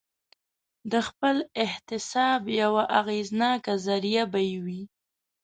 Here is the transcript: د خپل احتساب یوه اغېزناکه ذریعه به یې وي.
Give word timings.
د 0.91 0.93
خپل 1.07 1.35
احتساب 1.65 2.41
یوه 2.61 2.83
اغېزناکه 2.99 3.73
ذریعه 3.87 4.23
به 4.31 4.39
یې 4.49 4.57
وي. 4.65 4.83